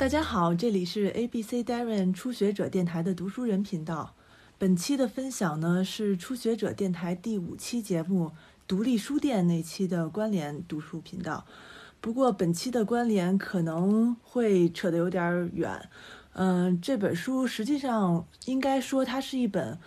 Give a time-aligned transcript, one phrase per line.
[0.00, 4.14] 大家好，这里是 ABC Darren 初学者电台的读书人频道。
[4.56, 8.32] 本期的分享呢是初学者电台第五期节目
[8.66, 11.44] 独立书店那期的关联读书频道。
[12.00, 15.90] 不过本期的关联可能会扯得有点远。
[16.32, 19.78] 嗯，这本书实际上应该说它是一本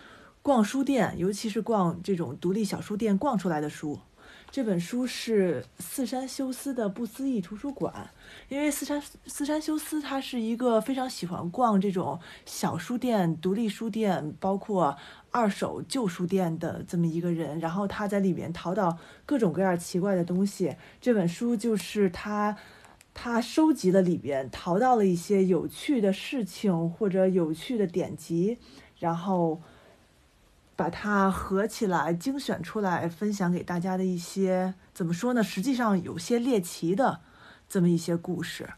[0.42, 3.98] 逛书店，尤其是逛这种独立小书店逛出来的书。
[4.50, 8.10] 这本书是四山修斯的不思议图书馆，
[8.48, 14.96] 因为四山四山修斯他是一个非常喜欢逛这种小书店、独立书店，包括
[15.32, 17.58] 二手旧书店的这么一个人。
[17.58, 20.76] 然后他在里面淘到各种各样奇怪的东西。
[21.00, 22.56] 这本书就是他
[23.12, 28.58] 他收集了里边淘到了一些有趣的事情或者有趣的典籍，
[28.98, 29.60] 然后。
[30.76, 35.42] 把它合起来，精选出来，分享给大家的一些怎么说呢？
[35.42, 37.20] 实际上有些猎奇的
[37.68, 38.68] 这么一些故事。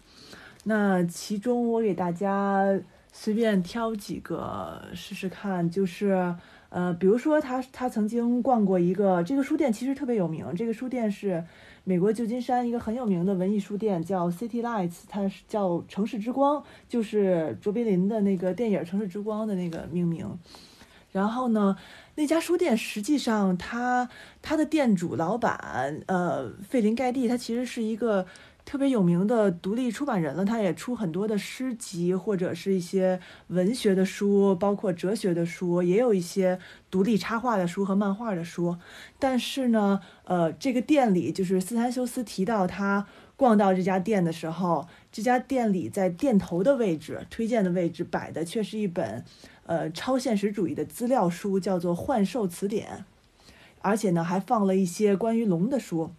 [0.64, 2.78] 那其中我给大家
[3.12, 6.34] 随便挑几个试试看，就是
[6.68, 10.44] 呃，比如说他他曾经逛过一个这个书店，其实特别有名。
[10.56, 11.42] 这个书店是
[11.84, 20.28] 美国旧金山一个很有名的文艺书店，叫 City Lights，它是叫城市之光，就是卓别林的那个电影《城市之光》的那个命名。
[21.16, 21.74] 然后呢，
[22.16, 24.06] 那家书店实际上，他
[24.42, 28.26] 他的店主老板，呃，费林盖蒂，他其实是一个
[28.66, 30.44] 特别有名的独立出版人了。
[30.44, 36.58] 他也出很多的诗集，或者是一些文学的书，包括哲学的书，也有一些
[36.90, 38.76] 独立插画的书和漫画的书。
[39.18, 43.06] 但是呢，呃，这个店里，就是斯坦修斯提到他
[43.36, 49.24] 逛到这家店的时候，这家店里在店头的位置，推荐的位置摆的却是一本。
[49.66, 53.04] 呃，超现实主义的资料书叫做《幻兽词典》，
[53.82, 56.12] 而且呢，还放了一些关于龙的书。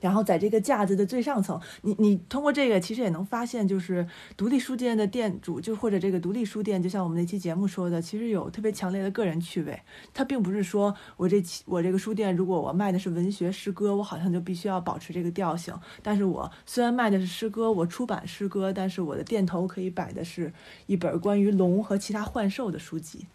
[0.00, 4.06] 然后在这个架子的最上层，你你通过这个其实也能发现，就是
[4.36, 9.78] 独立书店的店主，就或者这个独立书店，就像我们那期节目说的，其实有特别强烈的个人趣味。
[10.12, 15.74] 它并不是说我这我这个书店，如果我卖的是文学诗歌，我好像就必须要保持这个调性。
[16.02, 20.52] 但是我虽然卖的是诗歌，我出版诗歌，但是我的店头可以摆的是
[20.86, 23.26] 一本关于龙和其他幻兽的书籍。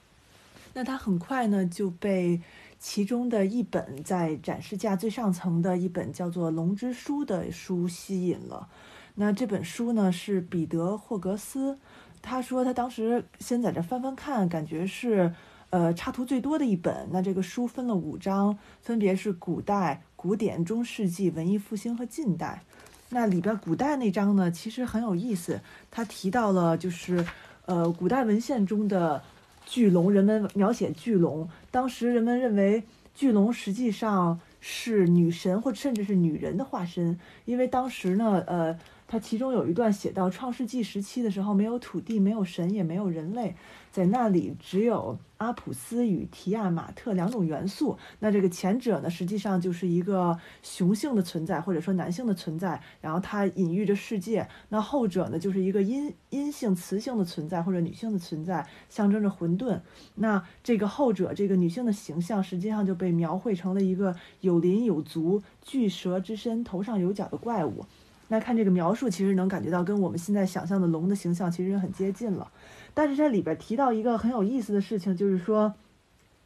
[0.73, 2.41] 那它很快呢就被。
[2.83, 8.67] 其中的一本在展示架最上层的一本叫做《龙之书》的书吸引了。
[9.13, 11.77] 那这本书呢是彼得·霍格斯，
[12.23, 15.31] 他说他当时先在这翻翻看，感觉是
[15.69, 17.07] 呃插图最多的一本。
[17.11, 22.63] 那这个书分了五章，分别是古代、古典、中世纪、文艺复兴和近代。
[23.09, 27.23] 那里边古代那章呢其实很有意思，他提到了就是
[27.67, 29.21] 呃古代文献中的。
[29.63, 32.83] 巨龙，人们描写巨龙，当时人们认为
[33.15, 38.77] 巨龙实际上是女神或甚至是女人的化身，因为当时呢，呃。
[39.11, 43.53] 它其中有一段写到创世纪时期的时候，没有土地，没有神，也没有人类，
[43.91, 47.97] 在那里只有阿普斯与提亚马特两种元素。
[48.19, 54.47] 那这个前者呢，实际上就是一个雄性的存在，或者说男性的存在，然后它隐喻着世界。
[54.69, 59.81] 那后者呢，就是一个阴阴性雌性的存在，或者女性的存在，象征着混沌。
[60.15, 67.85] 那这个后者这个女性的形象，实际上就被描绘成了一个有鳞有足、巨蛇之身、头上有角的怪物。
[68.31, 72.49] 那看这个描述，其实能感觉到跟我们现在想象的龙的形象其实很接近了。
[72.93, 75.73] 但是这里边提到一个很有意思的事情，就是说，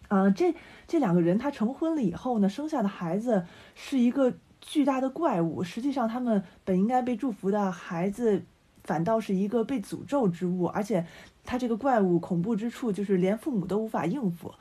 [0.07, 0.56] 呃，这
[0.88, 3.45] 这两个人他成婚了以后呢，生下的孩子
[3.75, 5.63] 是一个巨大的怪物。
[5.63, 8.41] 实际上，他们本应该被祝福的孩子，
[8.84, 10.66] 反倒是一个被诅咒之物。
[10.66, 11.06] 而且，
[11.44, 14.51] 他这个怪物恐怖之处就是连父母都无法应付。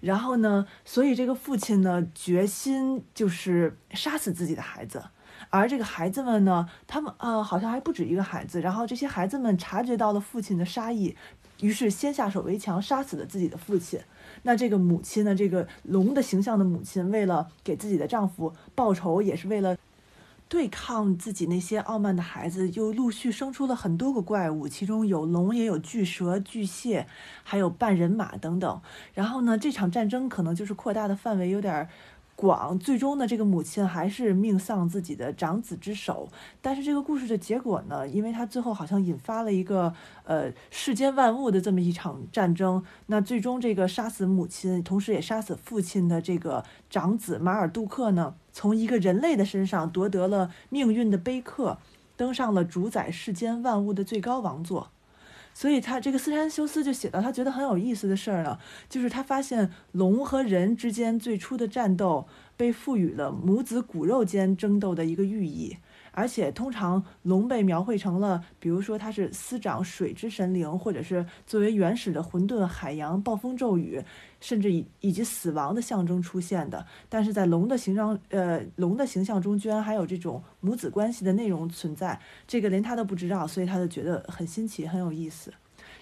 [0.00, 5.02] 然后呢，所以这个父亲呢，决心就是杀死自己的孩子。
[5.50, 8.60] 而这个孩子们呢，他们呃好像还不止一个孩子。
[8.60, 11.16] 然后这些孩子们察觉到了父亲的杀意，
[11.60, 14.00] 于是先下手为强，杀死了自己的父亲。
[14.42, 19.76] 那这个母亲呢，这个龙的形象的母亲，为了给自己的丈夫报仇，也是为了
[20.48, 27.06] 对抗自己那些傲慢的孩子，又陆续生出了很多个怪物，其中有龙，也有巨蛇、巨蟹，
[27.42, 28.80] 还有半人马等等。
[29.14, 31.88] 然后呢，这场战争可能就是扩大的范围有点。
[32.36, 36.28] 广最终呢，这个母亲还是命丧自己的长子之手。
[36.60, 39.94] 但是这个故事的结果呢，因为他最后好像引发了一个
[40.24, 42.84] 呃世间万物的这么一场战争。
[43.06, 51.78] 那最终这个杀死母亲，同时也杀死父亲的这个长子马尔杜克呢，从一个人类的身上夺得了命运的碑刻，
[52.16, 54.90] 登上了主宰世间万物的最高王座。
[55.54, 58.58] 所以他这个斯山修斯就写到，他觉得很有意思的事儿呢，
[58.90, 65.78] 就是他发现龙和人之间最初的战斗被赋予了母子骨肉间争斗的一个寓意，
[66.16, 74.00] 而且通常龙被描绘成了，比如说它是司掌水之神灵，或者是作为原始的混沌海洋、暴风骤雨，
[74.40, 76.86] 甚至以以及死亡的象征出现的。
[77.08, 85.52] 但是在龙的形状，呃，龙的形象中居然还有这种母子关系的内容存在，这个连他都不知道，所以他就觉得很新奇，很有意思。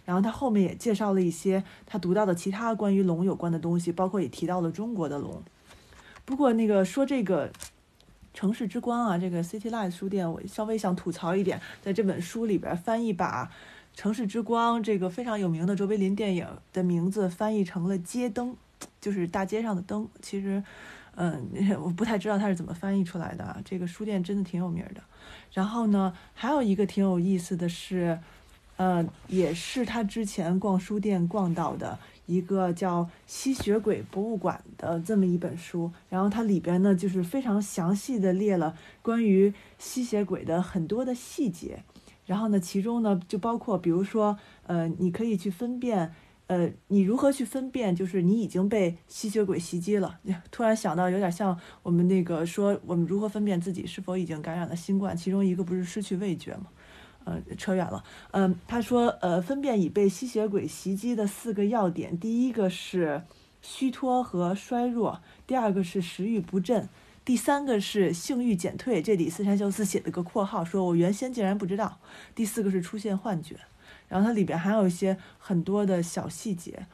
[0.05, 5.43] 然后他后面也介绍了一些他读到的其他关于龙有关的东西，包括也提到了中国的龙。
[6.25, 7.51] 不过那个说这个
[8.35, 13.51] 城市之光啊，这个 City Light 书店，我稍微想吐槽一点，在这本书里边翻译把
[13.95, 18.57] 城市之光这个非常有名的卓别林电影的名字翻译成了街灯，
[19.01, 20.09] 就是大街上的灯。
[20.23, 20.63] 其实，
[21.15, 21.47] 嗯，
[21.85, 23.61] 我不太知道它是怎么翻译出来的。
[23.65, 25.03] 这个书店真的挺有名的。
[25.53, 28.19] 然后呢，还有一个挺有意思的是，
[28.83, 31.97] 呃，也是他之前逛书店逛到的。
[32.27, 41.83] 一个叫《吸血鬼博物馆》的这么一本书，然后它里边呢就是非常详细的列了关于吸血鬼的很多的细节，
[42.25, 46.13] 然后呢其中呢就包括比如说呃你可以去分辨
[46.47, 50.19] 呃你如何去分辨就是你已经被吸血鬼袭击了，
[50.51, 56.67] 突然想到有点像我们那个说我们如何分辨自己是否已经感染了新冠，其中一个不是失去味觉吗？
[57.25, 58.03] 呃，扯远了。
[58.33, 63.23] 嗯，他说，呃，分辨已被吸血鬼袭击的四个要点，第一个是
[63.61, 66.89] 虚脱和衰弱，第二个是食欲不振，
[67.25, 69.01] 第三个是性欲减退。
[69.01, 71.99] 这里四山修司写了个括号，说我原先竟然不知道。
[72.35, 73.57] 第四个是出现幻觉，
[74.09, 76.87] 然后它里边还有一些很多的小细节。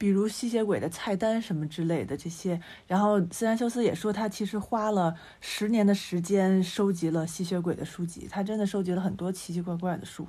[0.00, 10.26] 比如吸血鬼的菜单什么之类的这些，然后斯兰修斯也说他其实花了十年的时间收集了吸血鬼的书籍，他真的收集了很多奇奇怪怪的书。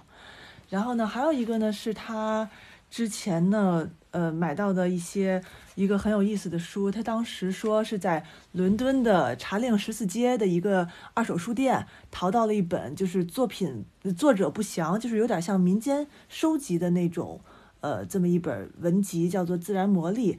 [0.67, 2.49] 然后呢，还有一个呢是他
[2.89, 5.41] 之前呢呃买到的一些
[5.75, 13.85] 一个很有意思的书，他当时说是在伦敦的查令十四街的一个二手书店淘到了一本，就是作品
[14.17, 17.39] 作者不详，就是有点像民间收集的那种。
[17.81, 20.33] 呃，这么一本文集叫做《自然魔力》，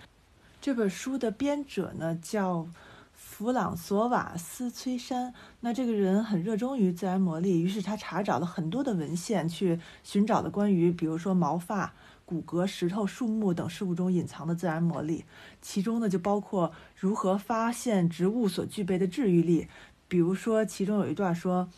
[0.61, 2.69] 这本书的编者呢叫
[3.13, 5.35] 弗朗索瓦斯崔山。
[5.61, 11.93] 那这个人很热衷于自然魔力，于是他查找了很多的文献，去寻找了关于比如说毛发、
[12.25, 15.25] 骨骼、石头、树木等事物中隐藏的自然魔力。
[15.61, 19.67] 其中呢就包括如何发现植物所具备的治愈力。
[20.07, 21.69] 比如说，其中有一段说。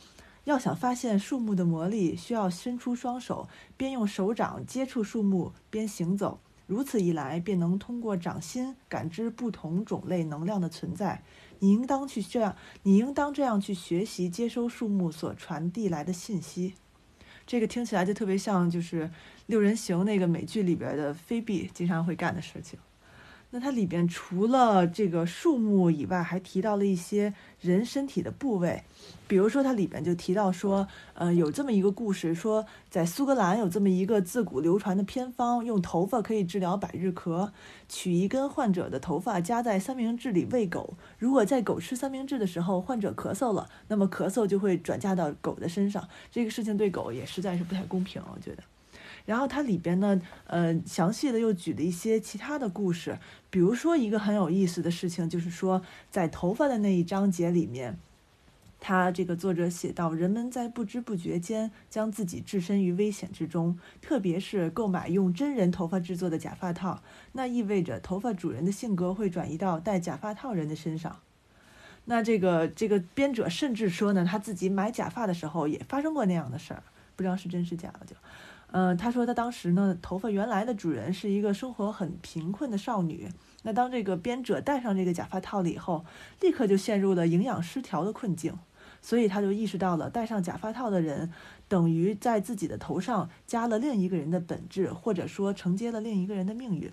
[0.44, 6.41] 要想发现树木的魔力，需要伸出双手，边用手掌接触树木边行走。
[6.67, 11.23] 如此一来，便能通过掌心感知不同种类能量的存在。
[11.58, 16.75] 你应当去这样，你应当这样去学习接收树木所传递来的信息。
[17.46, 19.11] 这个听起来就特别像就是
[19.46, 22.79] 六人行那个美剧里边的菲比经常会干的事情。
[23.56, 28.83] 那它里边除了这个树木以外，还提到了一些人身体的部位，
[29.29, 37.53] 比如说它里边就提到说，呃，有这么一个故事，说在苏格兰有这么一个自古流传的偏方，用头发可以治疗百日咳，
[37.89, 48.65] 取一根患者的头发夹在三明治里喂狗，如果在狗吃三明治的时候患者咳嗽了，那么咳嗽就会转嫁到狗的身上，这个事情对狗也实在是不太公平，我觉得。
[49.26, 53.19] 然后它里边呢，呃，详细的又举了一些其他的故事，
[53.49, 57.98] 比如说一个很有意思的事情，就是说在头发的那一章节里面，
[58.81, 71.20] 他这个作者写到，人们在不知不觉间将自己置身于危险之中，特别是购买用真人头发制作的假发套，那意味着头发主人的性格会转移到戴假发套人的身上。
[72.05, 76.82] 那这个这个编者甚至说呢，他自己买假发的时候也发生过那样的事儿，
[77.17, 78.15] 不知道是真是假了就。
[78.76, 83.28] 嗯，他说他当时呢，头发原来的主人是一个生活很贫困的少女。
[83.62, 86.04] 那当这个编者戴上这个假发套了以后，
[86.40, 88.58] 立刻就陷入了营养失调的困境。
[89.00, 91.32] 所以他就意识到了，戴上假发套的人
[91.69, 96.90] 等于在自己的头上加了另一个人的本质，或者说承接了另一个人的命运。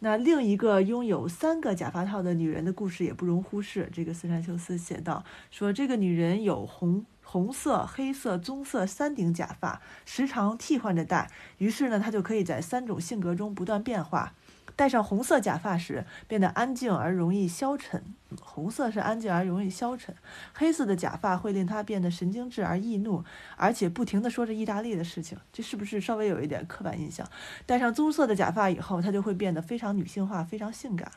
[0.00, 3.88] 那另一个拥有三个假发套的女人的故事也不容忽视。
[3.92, 7.04] 这个斯山修斯写道：说这个女人有红。
[7.28, 11.28] 红色、黑色、棕色三顶假发，时常替换着戴。
[11.58, 14.32] 于是呢，她就可以在三种性格中不断变化。
[14.76, 18.02] 戴上红色假发时，变得安静而容易消沉。
[18.42, 20.14] 红色是安静而容易消沉。
[20.52, 23.24] 黑色的假发会令他变得神经质而易怒，
[23.56, 25.38] 而且不停地说着意大利的事情。
[25.50, 27.26] 这是不是稍微有一点刻板印象？
[27.64, 31.10] 戴上棕色的假发以后，他就会变得非常女性化，非常性感。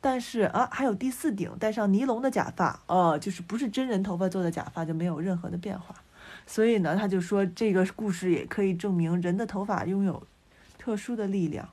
[0.00, 5.94] 但是啊，还有第四顶戴上尼龙的假发，呃，就是不是真人头发做的假发，就没有任何的变化。
[6.44, 10.26] 所以呢，他就说这个故事也可以证明人的头发拥有
[10.76, 11.68] 特殊的力量。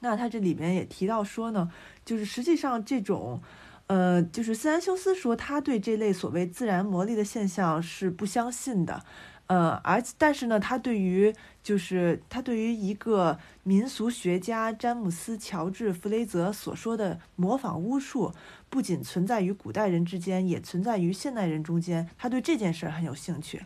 [0.00, 1.70] 那他这里面也提到说呢，
[2.04, 3.40] 就是实际上这种，
[3.86, 9.02] 呃，就是斯兰修斯说他对这类所谓自然魔力的现象是不相信的。
[9.48, 18.32] 呃，而但是呢，他对于就是他对于一个民俗学家詹姆斯·乔治·弗雷泽所说的模仿巫术，
[18.68, 23.62] 不仅存在于古代人之间，也存在于现代人中间，他对这件事很有兴趣。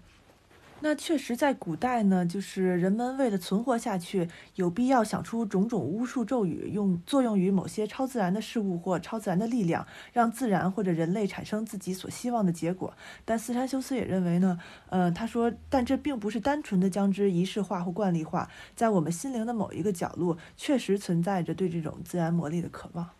[0.83, 12.95] 那确实，在古代呢，就是人们为了存活下去，有必要想出种种巫术咒语，用作用于某些超自然的事物或超自然的力量，让自然或者人类产生自己所希望的结果。
[13.27, 14.59] 但斯山修斯也认为呢，
[14.89, 23.11] 呃，他说，但这并不是单纯的将之仪式化或惯例化，在我们心灵的某一个角落，确实存在着对这种自然魔力的渴望。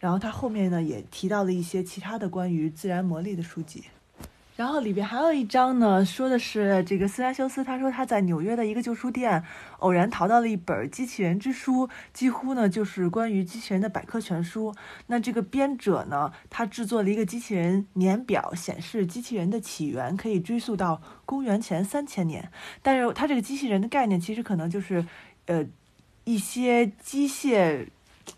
[0.00, 3.84] 然后他后面呢，也提到了一些其他的关于自然魔力的书籍。
[4.62, 9.42] 然后里边还有一章呢，说的是这个斯拉修斯，他说他在纽约的一个旧书店
[9.80, 14.72] 偶然淘到了一本《机器人之书》，几乎呢就是关于机器人的百科全书。
[15.08, 22.48] 那这个编者呢，他制作了一个机器人年表，显示机器人的起源可以追溯到公元前三千年。
[22.82, 25.04] 但是他这个机器人的概念其实可能就是，
[25.46, 25.66] 呃，
[26.22, 27.88] 一些机械，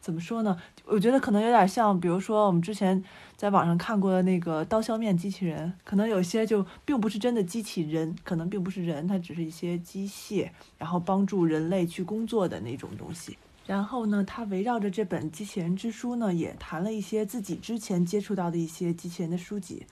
[0.00, 0.56] 怎么说呢？
[0.84, 3.02] 我觉得可能有点像，比如说我们之前。
[3.36, 10.48] 在网上看过的那个刀削面机器人，可能有些就并不是真的机器人，可能并不是人，它只是一些机械，
[10.78, 13.36] 然后帮助人类去工作的那种东西。
[13.66, 19.84] 然后呢，他围绕着这本《机器人之书》呢，也谈了一些自己之前接触到的一些机器人的书籍，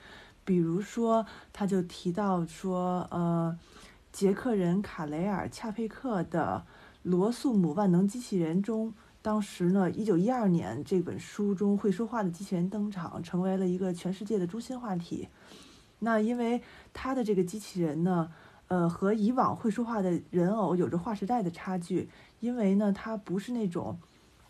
[0.45, 3.59] 比如说，他就提到说，呃，
[4.13, 6.65] 捷克人卡雷尔·恰佩克的
[7.03, 8.95] 《罗素姆万能机器人》中。
[9.23, 15.29] 当时呢，一九一二年这本书中会说话的机器人登场，成为了一个全世界的中心话题。
[16.00, 16.61] 那因为
[16.93, 18.33] 他的这个机器人呢，
[18.67, 22.09] 呃，和以往会说话的人偶有着划时代的差距，
[22.41, 23.97] 因为呢，它不是那种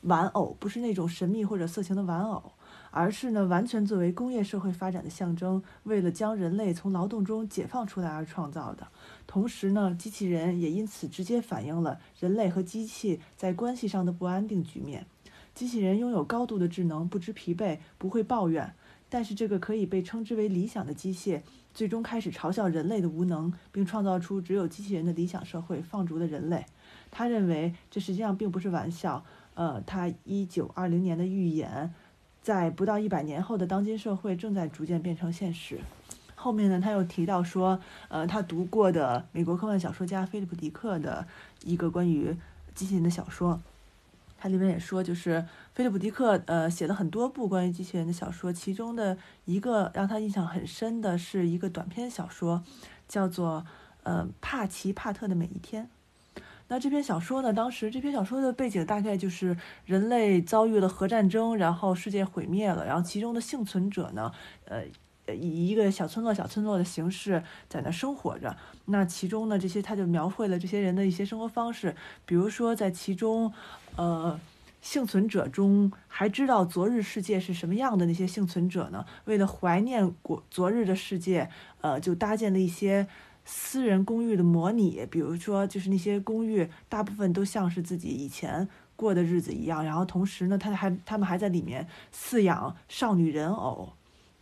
[0.01, 2.53] 玩偶，不是那种神秘或者色情的玩偶。
[2.93, 8.87] 而是呢，完全作为工业社会发展的象征，为了将人类从劳动中解放出来而创造的。
[9.27, 15.07] 同时呢，机器人也因此直接反映了人类和机器在关系上的不安定局面。
[15.55, 18.75] 机器人拥有高度的智能，不知疲惫，不会抱怨。
[19.09, 21.41] 但是这个可以被称之为理想的机械，
[21.75, 26.65] 最终开始嘲笑人类的无能，并创造出只有机器人的理想社会——放逐的人类。
[27.11, 29.25] 他认为这实际上并不是玩笑。
[29.55, 31.93] 呃，他一九二零年的预言。
[32.43, 35.79] 在不到一百年后的当今社会，正在逐渐变成现实。
[36.35, 41.25] 后面呢，他又提到说，呃，他读过的美国科幻小说家菲利普·迪克的
[41.63, 42.37] 一个关于
[42.75, 43.61] 机器人的小说，
[44.37, 52.65] 他里面也说，就是菲利普·迪克呃写了很多部关于机器人的小说，其中的一个让他印象很深的是一个短篇小说，
[53.07, 53.65] 叫做
[54.03, 55.89] 呃帕奇·帕特的每一天。
[56.73, 57.53] 那这篇小说呢？
[57.53, 64.33] 当时这篇小说的背景大概就是人类遭遇了核战争，然后世界毁灭了，然后其中的幸存者呢，
[64.65, 64.83] 呃，
[65.35, 68.57] 以一个小村落、小村落的形式在那生活着。
[68.87, 73.53] 那其中呢，这些他就描绘了这些人的一些生活方式，比如说在其中，
[73.97, 74.41] 呃，
[74.81, 81.51] 幸存者中还知道昨日世界是什么样的那些幸存者呢，为了怀念过昨日的世界，
[81.83, 83.07] 呃，就搭建了一些。
[83.45, 89.85] 私人公寓的模拟，比如说，就是那些公寓大部分都像是自己以前过的日子一样。
[89.85, 93.93] 然后同时呢，他还他们还在里面饲养少女人偶，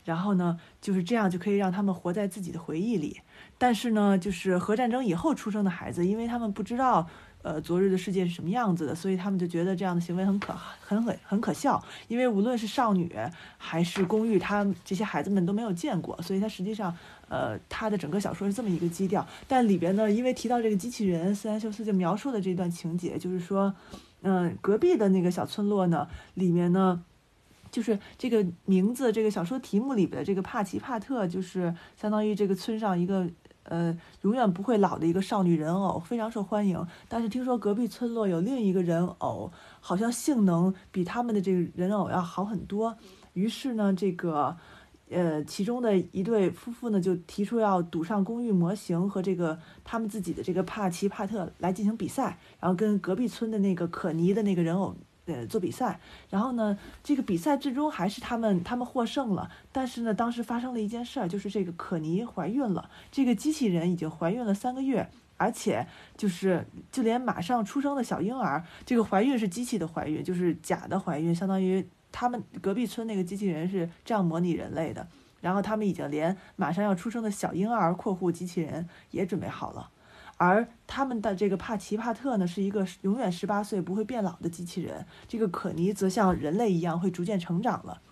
[0.05, 3.21] 然后呢，就是这样就可以让他们活在自己的回忆里。
[3.57, 7.09] 但是呢，就是核战争以后出生的孩子，因为他们不知道。
[7.43, 8.95] 呃，昨日的世界是什么样子的？
[8.95, 13.11] 所以他们就觉得这样的行为很可很很很可笑，因为无论是少女
[13.57, 16.95] 还是公寓，他这些孩子们都没有见过，所以他实际上，
[17.31, 19.27] 呃，他的整个小说是这么一个基调。
[19.49, 23.75] 但里边呢，因为提到这个机器人，斯兰修斯就描述的这段情节，就是说，
[24.21, 27.03] 嗯，隔壁的那个小村落呢，里面呢，
[27.71, 33.27] 就是这个名字，这个小说题目里边的这个帕奇帕特，就是相当于这个村上一个。
[33.65, 42.97] 呃，永远不会老的一个少女人偶非常受欢迎，但是听说隔壁村落有另一个人偶，好像性能比他们的这个人偶要好很多。
[43.35, 44.57] 于是呢，这个
[45.11, 54.97] 呃其中的一对夫妇呢就提出要赌上公寓模型和这个他们自己的这个帕奇帕特来进行比赛，然后跟隔壁村的那个可妮的那个人偶。
[55.27, 59.49] 呃，做比赛，然后呢，这个比赛最终还是他们他们获胜了。
[59.71, 62.91] 但是呢，当时发生了一件事儿，就是这个可妮怀孕了。
[63.13, 65.87] 这个机器人已经怀孕了三个月，而且
[66.17, 75.07] 就是就连马上出生的小婴儿，这个怀孕是机器的怀孕，就是假的怀孕，相当于他们隔壁村那个机器人是这样模拟人类的。
[75.41, 79.91] 然后他们已经连马上要出生的小婴儿（括弧机器人）也准备好了。
[80.37, 85.07] 而他们的这个帕奇帕特呢，是一个永远十八岁不会变老的机器人。
[85.29, 88.03] 这个可尼则像人类一样会逐渐成长了。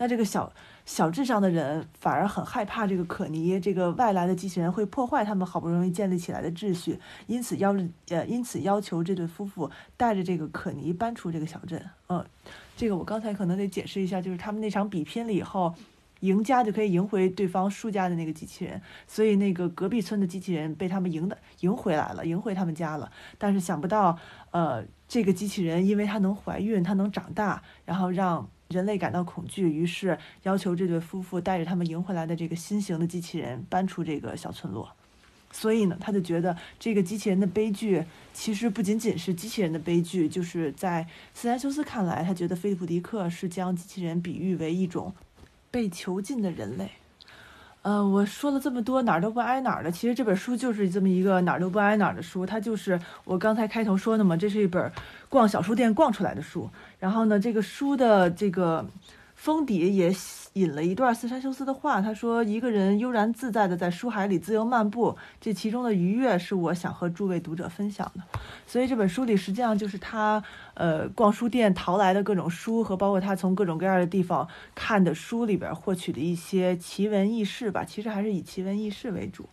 [0.00, 0.50] 那这个小
[0.86, 7.76] 小智商的人反而很害怕这个可尼这个外来的机器人会破坏他们好不容易建立起来的秩序，因此要
[8.08, 11.84] 呃因此要求这对夫妇带着这个可尼搬出这个小镇。
[12.08, 12.24] 嗯，
[12.78, 15.74] 这个我刚才可能得解释一下，就是他们那场比拼了以后。
[16.20, 23.10] 赢家就可以赢回对方输家的那个机器人，所以那个隔壁村的机器人被他们赢的赢回来了，赢回他们家了。
[23.38, 24.18] 但是想不到，
[24.50, 34.88] 呃，这个机器人因为它能怀孕，它能长大，然后让人类感到恐惧，于是要求这对夫妇带着他们赢回来的这个新型的机器人搬出这个小村落。
[35.52, 45.12] 所以呢，他就觉得这个机器人的悲剧其实不仅仅是机器人的悲剧，就是在斯坦修斯看来，他觉得菲利普迪克是将机器人比喻为一种。
[45.72, 46.90] 被囚禁的人类，
[47.82, 52.44] 呃，我说了这么多哪儿都不挨哪儿的，其实这本书就是这么一个哪儿都不挨哪儿的书。
[52.44, 54.92] 它就是我刚才开头说的嘛，这是一本
[55.28, 56.68] 逛小书店逛出来的书。
[56.98, 58.86] 然后呢，这个书的这个。
[59.40, 60.14] 封底也
[60.52, 68.22] 引了一段斯山修斯的话，他说：“一个人悠然自在地在书海里自由漫步，这其中的愉悦是我想和诸位读者分享的。”
[68.68, 70.44] 所以这本书里实际上就是他
[70.74, 77.82] 呃逛书店淘来的各种书，和包括他从各种各样的地方看的书里边获取的一些奇闻异事吧。
[77.82, 79.48] 其实还是以奇闻异事为主。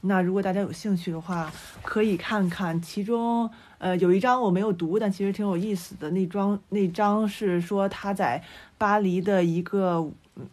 [0.00, 1.52] 那如果大家有兴趣的话，
[1.82, 6.10] 可以看看其中呃有一章我没有读，但其实挺有意思的。
[6.10, 8.42] 那章那章是说他在。
[8.78, 10.06] 巴黎的一个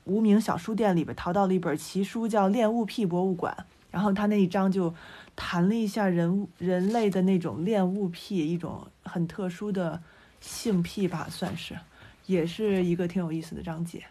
[0.05, 3.53] 无名小书店里边淘到了一本奇书，叫《恋物癖博物馆》。
[3.91, 4.95] 然后他那一章就
[5.35, 10.01] 谈了一下人人类的那种恋物癖，一种很特殊的
[10.39, 11.77] 性癖吧，算是，
[12.25, 14.01] 也是一个挺有意思的章节。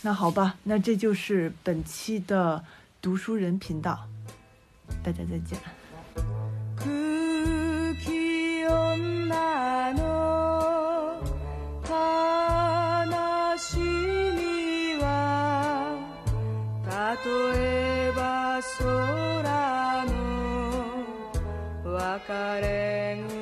[0.00, 2.64] 那好吧，那这就是本期的
[3.02, 4.08] 读书人频道，
[5.04, 5.77] 大家再见。
[22.08, 23.37] Macarena.